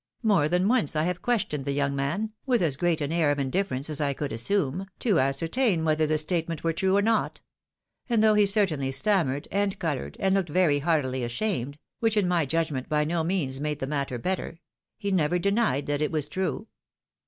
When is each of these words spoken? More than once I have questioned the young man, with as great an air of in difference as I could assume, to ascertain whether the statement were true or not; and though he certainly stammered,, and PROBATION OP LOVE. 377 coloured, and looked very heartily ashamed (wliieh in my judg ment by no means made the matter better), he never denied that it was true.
More 0.23 0.49
than 0.49 0.67
once 0.67 0.95
I 0.95 1.03
have 1.03 1.21
questioned 1.21 1.63
the 1.63 1.73
young 1.73 1.95
man, 1.95 2.31
with 2.47 2.63
as 2.63 2.75
great 2.75 3.01
an 3.01 3.11
air 3.11 3.29
of 3.29 3.37
in 3.37 3.51
difference 3.51 3.87
as 3.87 4.01
I 4.01 4.13
could 4.15 4.31
assume, 4.31 4.87
to 4.97 5.19
ascertain 5.19 5.85
whether 5.85 6.07
the 6.07 6.17
statement 6.17 6.63
were 6.63 6.73
true 6.73 6.97
or 6.97 7.03
not; 7.03 7.41
and 8.09 8.23
though 8.23 8.33
he 8.33 8.47
certainly 8.47 8.91
stammered,, 8.91 9.47
and 9.51 9.77
PROBATION 9.77 9.77
OP 9.77 9.83
LOVE. 9.83 10.13
377 10.15 10.17
coloured, 10.17 10.17
and 10.25 10.35
looked 10.35 10.49
very 10.49 10.79
heartily 10.79 11.23
ashamed 11.23 11.77
(wliieh 12.01 12.17
in 12.17 12.27
my 12.27 12.47
judg 12.47 12.71
ment 12.71 12.89
by 12.89 13.03
no 13.03 13.23
means 13.23 13.61
made 13.61 13.77
the 13.77 13.85
matter 13.85 14.17
better), 14.17 14.57
he 14.97 15.11
never 15.11 15.37
denied 15.37 15.85
that 15.85 16.01
it 16.01 16.11
was 16.11 16.27
true. 16.27 16.65